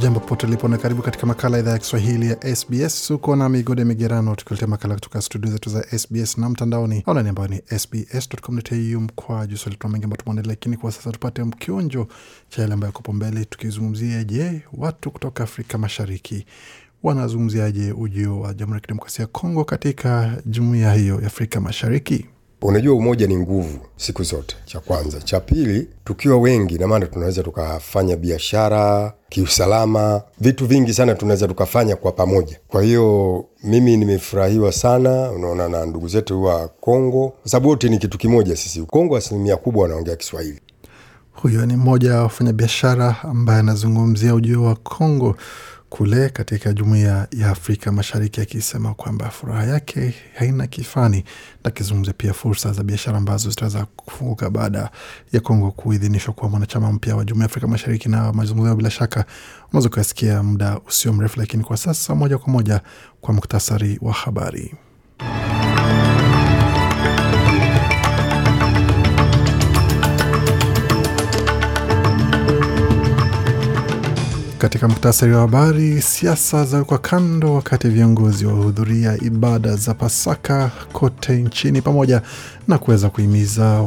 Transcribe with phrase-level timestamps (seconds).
[0.00, 3.10] Jambo popote ulipo na karibu katika makala idhaa ya Kiswahili ya SBS.
[3.10, 7.48] Uko na Migode Migerano tukiletea makala kutoka studio zetu za SBS na mtandaoni online ambayo
[7.48, 9.76] ni sbs.com.au mkwaju swali.
[9.78, 12.08] Tuna mengi ambayo tumeandalia, lakini kwa sasa tupate mkionjo
[12.48, 16.46] cha yale ambayo kupo mbele, tukizungumzia je, watu kutoka Afrika Mashariki
[17.02, 22.26] wanazungumziaje ujio wa Jamhuri ya Kidemokrasia ya Kongo katika jumuiya hiyo ya Afrika Mashariki?
[22.62, 25.20] Unajua, umoja ni nguvu siku zote, cha kwanza.
[25.20, 31.96] Cha pili, tukiwa wengi, na maana tunaweza tukafanya biashara kiusalama, vitu vingi sana tunaweza tukafanya
[31.96, 32.60] kwa pamoja.
[32.68, 37.98] Kwa hiyo mimi nimefurahiwa sana, unaona, na ndugu zetu wa Kongo, kwa sababu wote ni
[37.98, 38.56] kitu kimoja.
[38.56, 40.60] Sisi Kongo asilimia kubwa wanaongea Kiswahili.
[41.32, 45.36] Huyo ni mmoja wa wafanyabiashara ambaye anazungumzia ujio wa Kongo
[45.90, 51.16] kule katika jumuiya ya Afrika Mashariki akisema kwamba furaha yake haina kifani,
[51.64, 54.90] na akizungumzia pia fursa za biashara ambazo zitaweza kufunguka baada
[55.32, 58.08] ya Kongo kuidhinishwa kuwa mwanachama mpya wa jumuiya ya Afrika Mashariki.
[58.08, 59.24] Na mazungumzo bila shaka
[59.70, 62.80] unaweza kuyasikia muda usio mrefu, lakini kwa sasa moja kwa moja
[63.20, 64.74] kwa muktasari wa habari.
[74.58, 81.82] Katika muktasari wa habari, siasa zawekwa kando wakati viongozi wahudhuria ibada za Pasaka kote nchini,
[81.82, 82.22] pamoja
[82.68, 83.84] na kuweza kuhimiza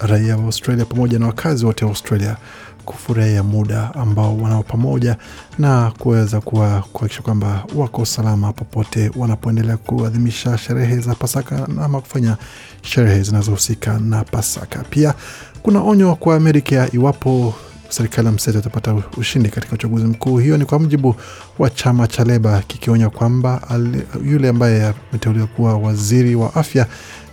[0.00, 2.36] raia wa Australia pamoja na wakazi wote wa Australia
[2.84, 5.16] kufurahia muda ambao wanao pamoja
[5.58, 12.36] na kuweza kuhakikisha kwamba wako salama popote wanapoendelea kuadhimisha sherehe za Pasaka ama kufanya
[12.82, 14.84] sherehe zinazohusika na Pasaka.
[14.90, 15.14] Pia
[15.62, 17.54] kuna onyo kwa Amerika iwapo
[17.90, 20.38] serikali ya mseto itapata ushindi katika uchaguzi mkuu.
[20.38, 21.14] Hiyo ni kwa mujibu
[21.58, 23.62] wa chama cha Leba kikionya kwamba
[24.24, 26.86] yule ambaye ameteuliwa kuwa waziri wa afya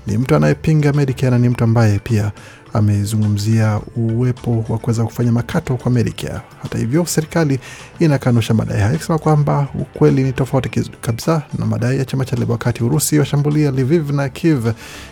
[0.07, 2.31] ni mtu anayepinga Medicare na ni mtu ambaye pia
[2.73, 6.41] amezungumzia uwepo wa kuweza kufanya makato kwa Medicare.
[6.63, 7.59] Hata hivyo, serikali
[7.99, 12.51] inakanusha madai hayo ikisema kwamba ukweli ni tofauti kabisa na madai ya chama cha Leba,
[12.53, 14.67] wakati Urusi washambulia Lviv na Kiev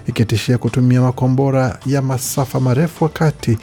[0.08, 3.58] ikitishia kutumia makombora ya masafa marefu wakati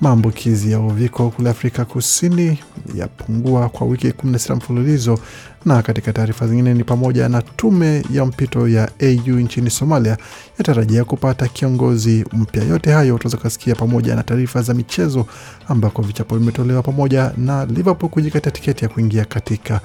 [0.00, 2.58] maambukizi ya uviko kule Afrika Kusini
[2.94, 5.18] yapungua kwa wiki 16 mfululizo.
[5.64, 10.16] Na katika taarifa zingine ni pamoja na tume ya mpito ya AU nchini Somalia
[10.58, 12.64] yatarajia kupata kiongozi mpya.
[12.64, 15.26] Yote hayo utaweza kusikia pamoja na taarifa za michezo
[15.68, 19.80] ambako vichapo vimetolewa pamoja na Liverpool kujikatia tiketi ya kuingia katika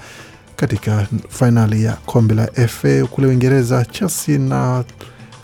[0.55, 4.83] katika fainali ya kombe la FA kule Uingereza, Chelsea na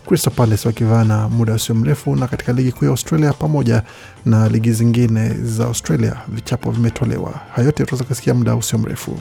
[0.09, 2.16] Crystal Palace wakivana muda usio mrefu.
[2.16, 3.84] Na katika ligi kuu ya Australia pamoja
[4.25, 7.34] na ligi zingine za Australia vichapo vimetolewa.
[7.56, 9.19] Hayo yote kusikia muda usio mrefu.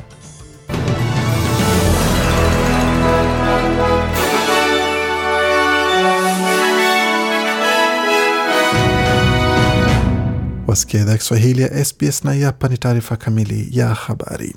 [10.67, 14.57] Wasikia idhaa Kiswahili ya SBS na hii hapa ni taarifa kamili ya habari.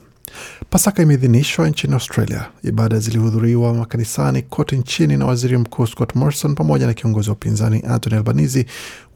[0.69, 2.45] Pasaka imeidhinishwa nchini Australia.
[2.63, 7.83] Ibada zilihudhuriwa makanisani kote nchini na waziri mkuu Scott Morrison pamoja na kiongozi wa upinzani
[7.87, 8.65] Anthony Albanese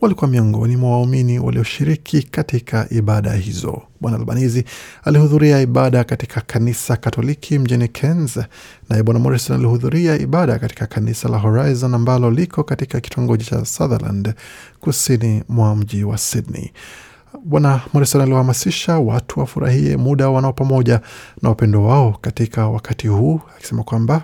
[0.02, 3.82] walikuwa miongoni mwa waumini walioshiriki katika ibada hizo.
[4.02, 4.66] Bwana Albanese
[5.04, 8.40] alihudhuria ibada katika kanisa Katoliki mjini Cairns,
[8.90, 14.34] naye Bwana Morrison alihudhuria ibada katika kanisa la Horizon ambalo liko katika kitongoji cha Sutherland
[14.80, 16.72] kusini mwa mji wa Sydney.
[17.48, 21.02] Bwana Morrison aliwahamasisha watu wafurahie muda wanao pamoja
[21.42, 24.22] na wapendo wao katika wakati huu, akisema kwamba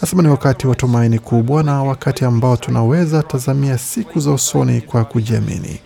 [0.00, 5.04] nasema ni wakati wa tumaini kubwa na wakati ambao tunaweza tazamia siku za usoni kwa
[5.04, 5.80] kujiamini.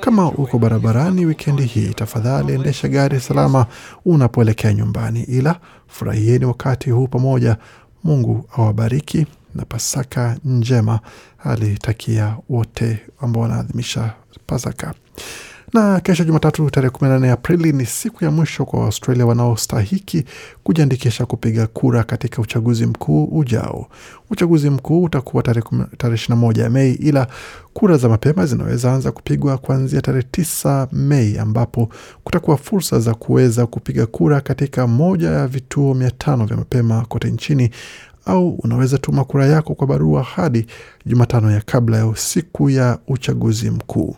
[0.00, 3.66] Kama uko barabarani wikendi hii, tafadhali endesha gari salama
[4.04, 5.56] unapoelekea nyumbani, ila
[5.88, 7.56] furahieni wakati huu pamoja.
[8.04, 11.00] Mungu awabariki na Pasaka njema,
[11.44, 14.12] alitakia wote ambao wanaadhimisha
[14.46, 14.94] Pasaka.
[15.72, 20.24] Na kesho Jumatatu tarehe 14 Aprili ni siku ya mwisho kwa Waustralia wanaostahiki
[20.62, 23.86] kujiandikisha kupiga kura katika uchaguzi mkuu ujao.
[24.30, 27.26] Uchaguzi mkuu utakuwa tarehe 21 Mei, ila
[27.72, 31.88] kura za mapema zinaweza anza kupigwa kuanzia tarehe 9 Mei, ambapo
[32.24, 37.70] kutakuwa fursa za kuweza kupiga kura katika moja ya vituo mia vya mapema kote nchini
[38.26, 40.66] au unaweza tuma kura yako kwa barua hadi
[41.06, 44.16] Jumatano ya kabla ya siku ya uchaguzi mkuu.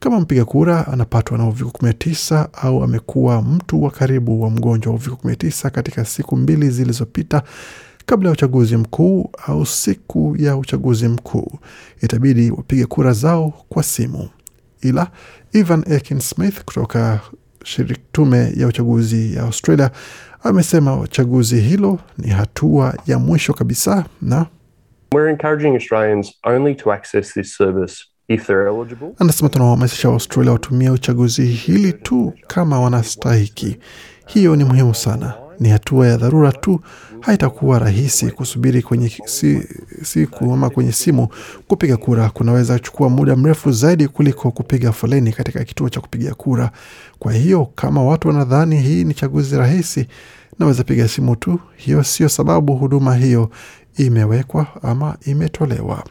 [0.00, 4.96] kama mpiga kura anapatwa na uviko 19 au amekuwa mtu wa karibu wa mgonjwa wa
[4.98, 7.42] uviko 19 katika siku mbili zilizopita
[8.06, 11.52] kabla ya uchaguzi mkuu au siku ya uchaguzi mkuu,
[12.02, 14.28] itabidi wapige kura zao kwa simu.
[14.80, 15.10] Ila
[15.52, 17.20] Evan Akin Smith kutoka
[18.12, 19.90] tume ya uchaguzi ya Australia
[20.42, 24.46] amesema chaguzi hilo ni hatua ya mwisho kabisa na
[25.14, 29.08] We're encouraging Australians only to access this service if they're eligible.
[29.18, 33.78] Anasema tunawahamasisha Waustralia watumie uchaguzi hili tu kama wanastahiki.
[34.26, 36.80] Hiyo ni muhimu sana, ni hatua ya dharura tu.
[37.20, 39.68] Haitakuwa rahisi kusubiri kwenye si,
[40.02, 41.28] siku ama kwenye simu
[41.68, 42.30] kupiga kura.
[42.30, 46.70] Kunaweza chukua muda mrefu zaidi kuliko kupiga foleni katika kituo cha kupiga kura.
[47.18, 50.06] Kwa hiyo kama watu wanadhani hii ni chaguzi rahisi,
[50.58, 51.60] naweza piga simu tu.
[51.76, 53.50] Hiyo sio sababu huduma hiyo
[53.96, 56.04] imewekwa ama imetolewa.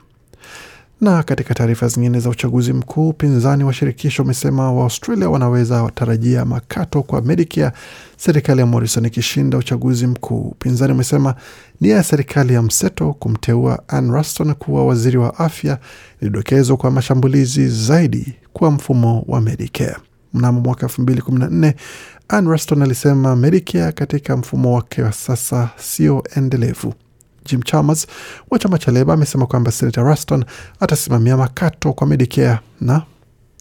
[1.01, 7.03] Na katika taarifa zingine za uchaguzi mkuu, upinzani wa shirikisho umesema Waaustralia wanaweza watarajia makato
[7.03, 7.71] kwa Medicare,
[8.17, 10.41] serikali ya Morrison ikishinda uchaguzi mkuu.
[10.41, 11.35] Upinzani umesema
[11.81, 15.77] nia ya serikali ya mseto kumteua Ann Ruston kuwa waziri wa afya
[16.21, 19.97] ilidokezwa kwa mashambulizi zaidi kwa mfumo wa Medicare.
[20.33, 21.73] Mnamo mwaka 2014
[22.27, 26.93] Ann Ruston alisema Medicare katika mfumo wake wa sasa sio endelevu.
[27.45, 28.07] Jim Chalmers
[28.49, 30.45] wa chama cha Leba amesema kwamba Senator Ruston
[30.79, 33.01] atasimamia makato kwa Medicare na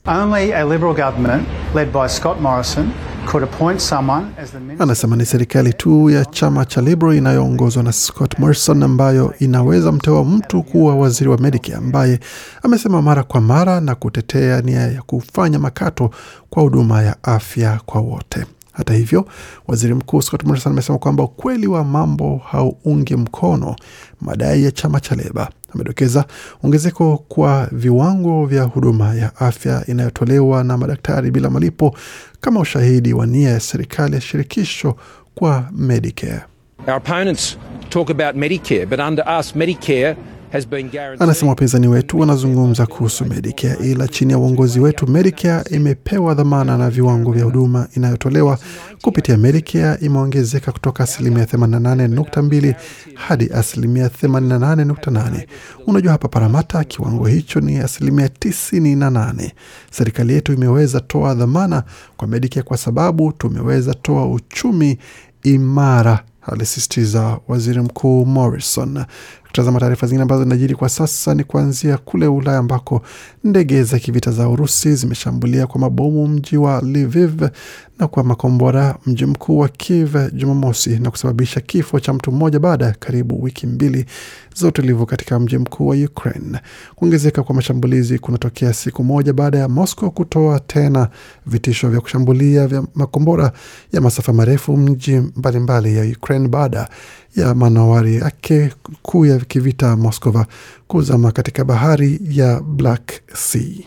[0.07, 2.91] Only a Liberal government led by Scott Morrison
[3.31, 4.83] could appoint someone as the minister.
[4.83, 10.25] anasema ni serikali tu ya chama cha Liberal inayoongozwa na Scott Morrison ambayo inaweza mteua
[10.25, 12.21] mtu kuwa waziri wa Medicare, ambaye
[12.63, 16.11] amesema mara kwa mara na kutetea nia ya kufanya makato
[16.51, 18.47] kwa huduma ya afya kwa wote.
[18.73, 19.29] Hata hivyo,
[19.69, 23.77] waziri mkuu Scott Morrison amesema kwamba ukweli wa mambo hauungi mkono
[24.21, 25.51] madai ya chama cha Leba.
[25.75, 26.25] Amedokeza
[26.63, 31.97] ongezeko kwa viwango vya huduma ya afya inayotolewa na madaktari bila malipo
[32.41, 34.97] kama ushahidi wa nia ya serikali ya shirikisho
[35.35, 36.41] kwa Medicare.
[36.87, 37.57] Our opponents
[37.91, 40.17] talk about Medicare, but under us, Medicare.
[41.23, 46.91] Anasema wapinzani wetu wanazungumza kuhusu Medicare, ila chini ya uongozi wetu Medicare imepewa dhamana na
[46.91, 48.59] viwango vya huduma inayotolewa
[49.03, 52.75] kupitia Medicare imeongezeka kutoka asilimia 88.2
[53.15, 55.47] hadi asilimia 88.8.
[55.87, 59.51] Unajua hapa Paramata, kiwango hicho ni asilimia 98.
[59.91, 61.83] Serikali yetu imeweza toa dhamana
[62.17, 64.99] kwa Medicare kwa sababu tumeweza toa uchumi
[65.43, 69.05] imara alisisitiza waziri mkuu Morrison.
[69.51, 73.03] Kutazama taarifa zingine ambazo zinajiri kwa sasa ni kuanzia kule Ulaya ambako
[73.45, 77.43] ndege za kivita za Urusi zimeshambulia kwa mabomu mji wa Lviv
[77.99, 82.85] na kwa makombora mji mkuu wa Kiev Jumamosi na kusababisha kifo cha mtu mmoja baada
[82.87, 84.05] ya karibu wiki mbili
[84.57, 86.59] za utulivu katika mji mkuu wa Ukraine.
[86.95, 91.09] Kuongezeka kwa mashambulizi kunatokea siku moja baada ya Moscow kutoa tena
[91.47, 93.53] vitisho vya kushambulia vya makombora
[93.93, 96.89] ya masafa marefu mji mbalimbali ya Ukraine baada
[97.37, 98.73] ya manowari yake
[99.03, 100.47] kuu ya kivita Moskova
[100.89, 103.85] kuzama katika bahari ya Black Sea.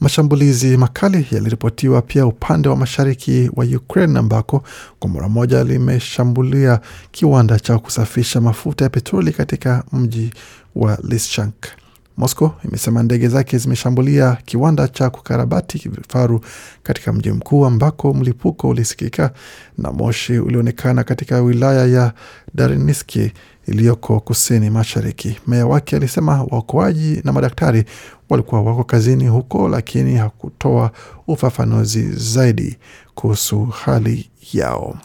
[0.00, 4.62] Mashambulizi makali yaliripotiwa pia upande wa mashariki wa Ukraine ambako
[4.98, 6.80] kombora moja limeshambulia
[7.10, 10.30] kiwanda cha kusafisha mafuta ya petroli katika mji
[10.74, 11.66] wa Lysychansk.
[12.16, 16.40] Moscow imesema ndege zake zimeshambulia kiwanda cha kukarabati vifaru
[16.82, 19.30] katika mji mkuu ambako mlipuko ulisikika
[19.78, 22.12] na moshi ulionekana katika wilaya ya
[22.54, 23.32] Dariniski
[23.66, 25.38] iliyoko kusini mashariki.
[25.46, 27.84] Meya wake alisema waokoaji na madaktari
[28.28, 30.90] walikuwa wako kazini huko, lakini hakutoa
[31.26, 32.76] ufafanuzi zaidi
[33.14, 34.98] kuhusu hali yao.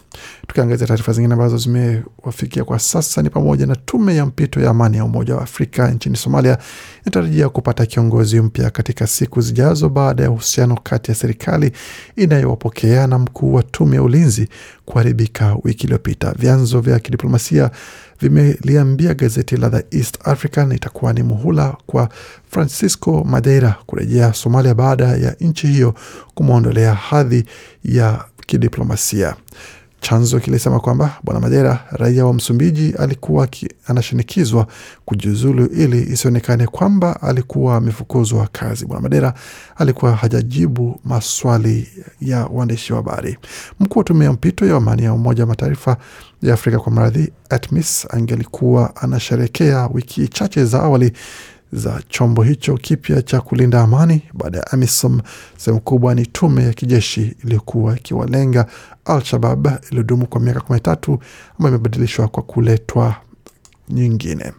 [0.48, 4.98] Tukiangazia taarifa zingine ambazo zimewafikia kwa sasa ni pamoja na tume ya mpito ya amani
[4.98, 6.58] ya Umoja wa Afrika nchini Somalia
[7.06, 11.72] inatarajia kupata kiongozi mpya katika siku zijazo baada ya uhusiano kati ya serikali
[12.16, 14.50] inayowapokea na mkuu wa tume ya ulinzi
[14.86, 16.32] kuharibika wiki iliyopita.
[16.40, 17.72] Vyanzo vya kidiplomasia
[18.22, 22.10] vimeliambia gazeti la The East African itakuwa ni muhula kwa
[22.52, 25.94] Francisco Madeira kurejea Somalia baada ya nchi hiyo
[26.36, 27.46] kumwondolea hadhi
[27.84, 29.36] ya kidiplomasia.
[30.02, 34.68] Chanzo kilisema kwamba bwana Madera, raia wa Msumbiji, alikuwa ki, anashinikizwa
[35.06, 38.86] kujiuzulu ili isionekane kwamba alikuwa amefukuzwa kazi.
[38.86, 39.34] Bwana Madera
[39.78, 41.88] alikuwa hajajibu maswali
[42.22, 43.38] ya waandishi wa habari.
[43.80, 45.98] Mkuu wa tume ya mpito ya amani ya Umoja wa Mataifa
[46.42, 51.12] ya Afrika kwa mradhi ATMIS angelikuwa anasherekea wiki chache za awali
[51.74, 55.22] za chombo hicho kipya cha kulinda amani baada ya AMISOM.
[55.58, 58.66] Sehemu kubwa ni tume ya kijeshi iliyokuwa ikiwalenga
[59.06, 61.20] Al-Shabab iliyodumu kwa miaka kumi na tatu
[61.60, 63.16] ambayo imebadilishwa kwa kuletwa
[63.92, 64.52] nyingine.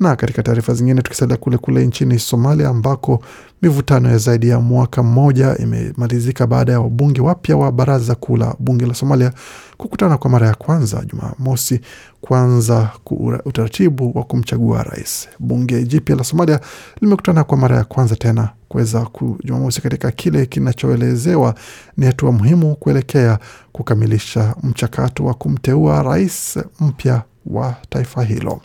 [0.00, 3.22] Na katika taarifa zingine, tukisalia kule kule nchini Somalia ambako
[3.62, 8.54] mivutano ya zaidi ya mwaka mmoja imemalizika baada ya wabunge wapya wa baraza kuu la
[8.58, 9.32] bunge la Somalia
[9.76, 11.80] kukutana kwa mara ya kwanza Jumamosi
[12.20, 12.90] kuanza
[13.44, 15.28] utaratibu wa kumchagua rais.
[15.38, 16.60] Bunge jipya la Somalia
[17.00, 19.06] limekutana kwa mara ya kwanza tena kuweza
[19.44, 21.54] Jumamosi katika kile kinachoelezewa
[21.96, 23.38] ni hatua muhimu kuelekea
[23.72, 28.60] kukamilisha mchakato wa kumteua rais mpya wa taifa hilo.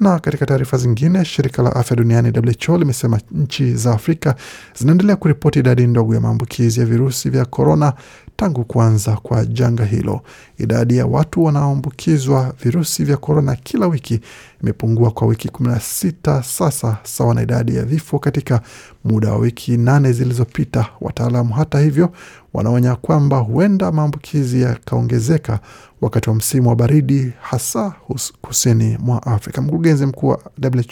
[0.00, 2.32] Na katika taarifa zingine, shirika la afya duniani
[2.68, 4.34] WHO limesema nchi za Afrika
[4.78, 7.92] zinaendelea kuripoti idadi ndogo ya maambukizi ya virusi vya korona
[8.40, 10.20] tangu kuanza kwa janga hilo.
[10.58, 14.20] Idadi ya watu wanaoambukizwa virusi vya korona kila wiki
[14.62, 18.60] imepungua kwa wiki 16 sasa, sawa na idadi ya vifo katika
[19.04, 20.86] muda wa wiki nane zilizopita.
[21.00, 22.12] Wataalamu hata hivyo
[22.54, 25.60] wanaonya kwamba huenda maambukizi yakaongezeka
[26.00, 27.94] wakati wa msimu wa baridi, hasa
[28.42, 29.62] kusini mwa Afrika.
[29.62, 30.40] Mkurugenzi mkuu wa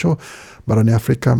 [0.04, 0.16] WHO
[0.66, 1.36] barani Afrika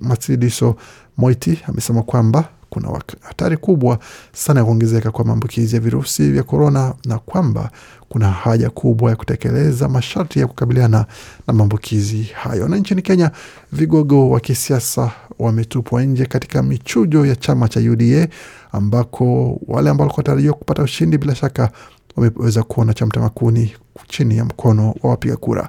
[0.00, 0.76] Matshidiso
[1.16, 3.98] Moiti amesema kwamba kuna hatari kubwa
[4.32, 7.70] sana ya kuongezeka kwa maambukizi ya virusi vya korona na kwamba
[8.08, 11.06] kuna haja kubwa ya kutekeleza masharti ya kukabiliana
[11.46, 12.68] na maambukizi hayo.
[12.68, 13.30] Na nchini Kenya,
[13.72, 18.28] vigogo wa kisiasa wametupwa nje katika michujo ya chama cha UDA
[18.72, 21.70] ambako wale ambao walikuwa tarajiwa kupata ushindi bila shaka
[22.16, 23.72] wameweza kuona cha mtamakuni
[24.08, 25.68] chini ya mkono wa wapiga kura,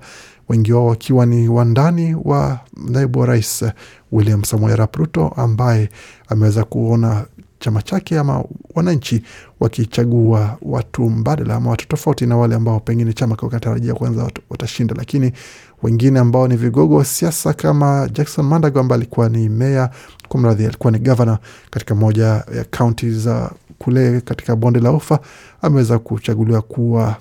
[0.52, 3.66] wengi wao wakiwa ni wandani wa naibu wa rais
[4.12, 5.90] William Samoei Arap Ruto ambaye
[6.28, 7.26] ameweza kuona
[7.60, 8.44] chama chake ama
[8.76, 9.24] wananchi
[9.60, 15.32] wakichagua watu mbadala ama watu tofauti na wale ambao pengine chama kinatarajia kwanza watashinda, lakini
[15.84, 19.90] wengine ambao ni vigogo wa siasa kama Jackson Mandago ambaye alikuwa ni meya,
[20.28, 21.38] kwa mradhi, alikuwa ni gavana
[21.70, 25.20] katika moja ya kaunti za kule katika bonde la Ufa,
[25.62, 27.16] ameweza kuchaguliwa kuwa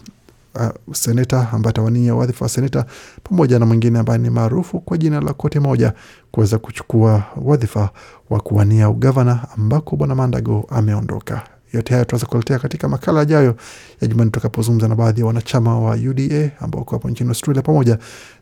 [0.54, 2.85] uh, seneta ambaye atawania wadhifa wa seneta
[3.25, 5.92] pamoja na mwingine ambaye ni maarufu kwa jina la kote moja
[6.30, 7.90] kuweza kuchukua wadhifa
[8.30, 11.42] wa kuwania ugavana ambako bwana Mandago ameondoka.
[11.73, 13.57] Yote hayo tunaweza kuletea katika makala ajayo
[14.00, 17.99] ya Jumanne tutakapozungumza na baadhi ya wanachama wa UDA ambao wako hapo nchini Australia pamoja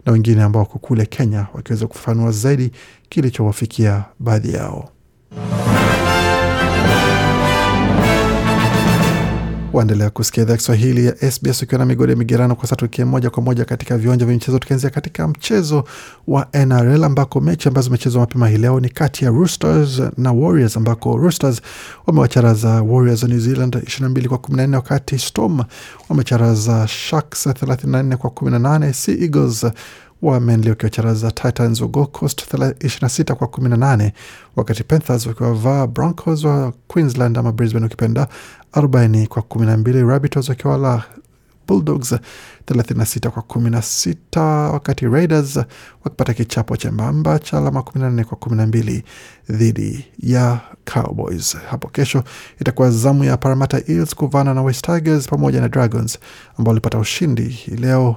[0.07, 2.73] na wengine ambao wako kule Kenya wakiweza kufafanua zaidi
[3.09, 4.89] kilichowafikia baadhi yao.
[9.79, 12.55] Waendelea kusikia idhaa Kiswahili ya SBS ukiwa na migodi ya migerano.
[12.55, 15.85] Kwa sasa tukie moja kwa moja katika viwanja vya michezo, tukianzia katika mchezo
[16.29, 20.77] wa NRL ambako mechi ambazo zimechezwa mapema hii leo ni kati ya Roosters na Warriors,
[20.77, 21.61] ambako Roosters
[22.07, 25.61] wamewacharaza Warriors wa New Zealand 22 kwa 14, wakati Storm
[26.09, 28.93] wamecharaza Sharks 34 kwa 18.
[28.93, 29.67] Sea Eagles
[30.23, 34.13] wameendelea wakiwacharaza Titans wa Gold Coast 26 kwa 18,
[34.57, 38.29] wakati Panthers wakiwavaa Broncos wa Queensland ama Brisbane ukipenda
[38.73, 41.03] 40 kwa 12, Rabbitohs wakiwala
[41.69, 42.15] Bulldogs
[42.67, 45.57] 36 kwa 16, wakati Raiders
[46.05, 49.03] wakipata kichapo chembamba cha alama 14 kwa 12
[49.51, 50.61] dhidi ya
[50.95, 51.57] Cowboys.
[51.71, 52.25] Hapo kesho
[52.61, 56.19] itakuwa zamu ya Parramatta Eels kuvana na West Tigers pamoja na Dragons
[56.59, 58.17] ambao walipata ushindi leo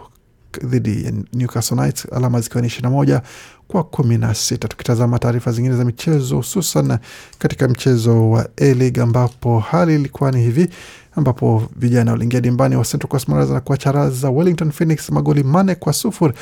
[0.63, 3.21] dhidi ya Newcastle Knights, alama zikiwa ni ishirini na moja
[3.67, 4.67] kwa kumi na sita.
[4.67, 6.97] Tukitazama taarifa zingine za michezo, hususan
[7.39, 10.69] katika mchezo wa A-League ambapo hali ilikuwa ni hivi
[11.15, 15.93] ambapo vijana waliingia dimbani wa Central Coast Mariners na kuwacharaza Wellington Phoenix magoli manne kwa
[15.93, 16.33] sufuri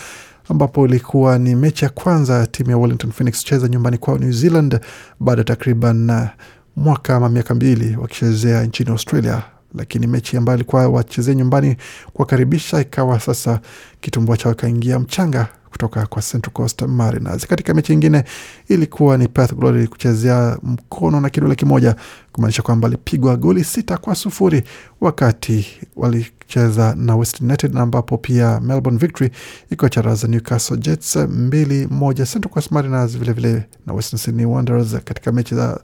[0.50, 4.80] ambapo ilikuwa ni mechi ya kwanza timu ya Wellington Phoenix cheza nyumbani kwao New Zealand
[5.20, 6.28] baada ya takriban
[6.76, 9.44] mwaka ama miaka mbili wakichezea nchini Australia
[9.76, 11.76] lakini mechi ambayo ilikuwa wachezee nyumbani
[12.14, 13.60] kuwakaribisha ikawa sasa
[14.02, 17.48] kitumbua chao ikaingia mchanga kutoka kwa Central Coast Mariners.
[17.48, 18.24] Katika mechi ingine
[18.68, 21.96] ilikuwa ni Perth Glory kuchezea mkono na kidole kimoja,
[22.32, 24.64] kumaanisha kwamba alipigwa goli sita kwa sufuri
[25.02, 29.32] wakati walicheza na West United, ambapo pia Melbourne Victory
[29.72, 32.26] ikiwacharaza Newcastle Jets mbili moja.
[32.26, 35.80] Central Coast Mariners vilevile vile na Western Sydney Wanderers katika mechi za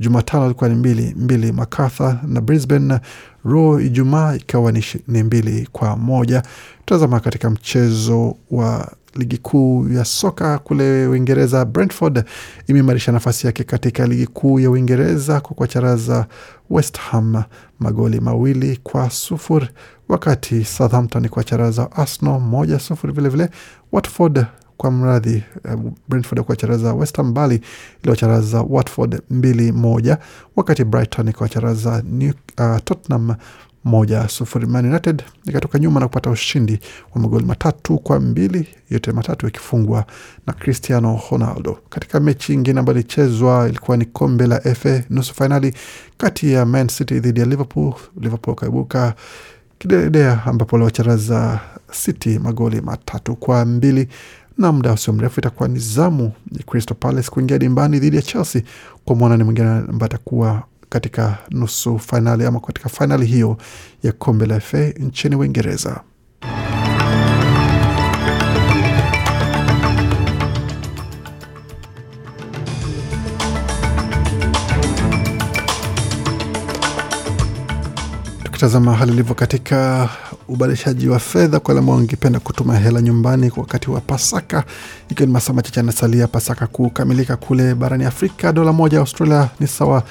[0.00, 1.52] Jumatano ilikuwa ni mbili mbili.
[1.52, 3.00] Macarthur na Brisbane
[3.44, 4.72] Roar Ijumaa ikawa
[5.08, 6.42] ni, mbili kwa moja.
[6.84, 12.24] Tazama katika mchezo wa ligi kuu ya soka kule Uingereza, Brentford
[12.66, 16.26] imeimarisha nafasi yake katika ligi kuu ya Uingereza kwa kuwacharaza
[16.70, 17.42] West Ham
[17.80, 19.68] magoli mawili kwa sufuri,
[20.08, 23.12] wakati Southampton kuwacharaza Arsenal moja sufuri.
[23.12, 23.48] Vilevile
[23.92, 24.46] Watford
[24.80, 27.60] kwa mradhi uh, Brentford kuwacharaza West Ham bali
[28.02, 30.18] iliwacharaza Watford mbili moja,
[30.56, 32.02] wakati Brighton ikawacharaza
[32.58, 33.34] uh, Tottenham
[33.84, 34.66] moja sufuri.
[34.66, 36.80] Man United ikatoka nyuma na kupata ushindi
[37.14, 40.04] wa magoli matatu kwa mbili, yote matatu yakifungwa
[40.46, 41.78] na Cristiano Ronaldo.
[41.88, 45.74] Katika mechi ingine ambayo ilichezwa ilikuwa ni kombe la FA nusu fainali
[46.18, 47.94] kati ya Man City dhidi ya Liverpool.
[48.20, 49.14] Liverpool akaibuka
[49.78, 51.60] kidedea ambapo aliwacharaza
[51.92, 54.08] City magoli matatu kwa mbili
[54.60, 58.62] na muda usio mrefu itakuwa ni zamu ya Crystal Palace kuingia dimbani dhidi ya Chelsea
[59.04, 63.56] kwa mwanani mwingine ambaye atakuwa katika nusu fainali ama katika fainali hiyo
[64.02, 66.00] ya kombe la FA nchini Uingereza.
[78.44, 80.08] Tukitazama hali ilivyo katika
[80.50, 84.64] ubadilishaji wa fedha kwa wale ambao wangependa kutuma hela nyumbani wakati wa Pasaka,
[85.10, 88.52] ikiwa ni masaa machache yanasalia Pasaka kukamilika kule barani Afrika.
[88.52, 90.02] Dola moja ya Australia ni sawa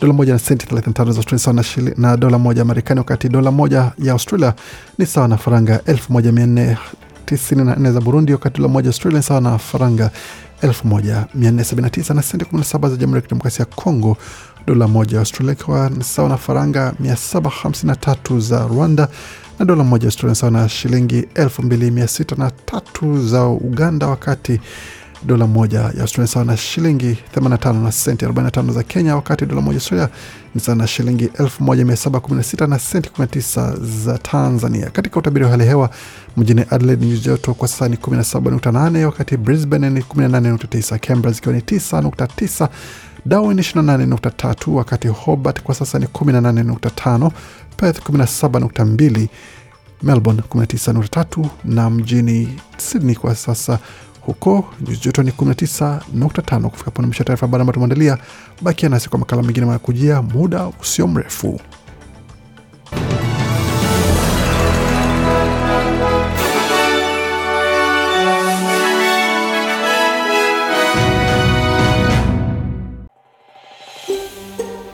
[0.00, 2.98] dola moja na senti 35 za Australia sawa na, shili, na dola moja ya Marekani,
[3.00, 4.54] wakati dola moja ya Australia
[4.98, 9.58] ni sawa na faranga 1494 za Burundi, wakati dola moja ya Australia ni sawa na
[9.58, 10.10] faranga
[10.62, 14.16] 1479 na senti 17 za Jamhuri ya Kidemokrasia ya Kongo
[14.66, 19.08] dola moja ya Australia ikiwa ni sawa na faranga 753 za Rwanda
[19.58, 24.60] na dola moja ya Australia sawa na shilingi 2603 za Uganda, wakati
[25.26, 29.60] dola moja ya Australia sawa na shilingi 85 na senti 45 za Kenya, wakati dola
[29.60, 30.08] moja Australia
[30.54, 34.90] ni sawa na shilingi 1716 na senti 19 za Tanzania.
[34.90, 35.90] Katika utabiri wa hali ya hewa
[36.36, 41.60] mjini Adelaide nyuzi joto kwa sasa ni 17.8, wakati Brisbane ni 18.9, Canberra zikiwa ni
[41.60, 42.68] 9.9
[43.26, 47.30] Darwin 28.3, wakati Hobart kwa sasa ni 18.5,
[47.76, 49.28] Perth 17.2,
[50.02, 53.78] Melbourne 19.3 na mjini Sydney kwa sasa
[54.20, 56.68] huko nyuzi joto ni 19.5.
[56.68, 58.18] Kufika pone mwisho taarifa habari ambayo tumeandalia.
[58.62, 61.60] Bakia nasi kwa makala mengine manakujia muda usio mrefu.